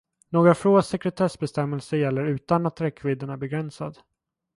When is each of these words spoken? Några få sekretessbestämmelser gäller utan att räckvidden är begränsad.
Några 0.29 0.55
få 0.55 0.81
sekretessbestämmelser 0.81 1.97
gäller 1.97 2.25
utan 2.25 2.65
att 2.65 2.81
räckvidden 2.81 3.29
är 3.29 3.37
begränsad. 3.37 3.97